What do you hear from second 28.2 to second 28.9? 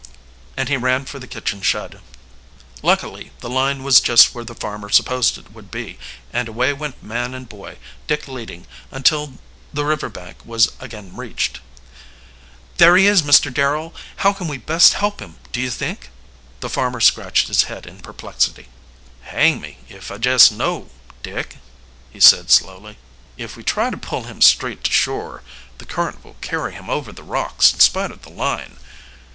the line."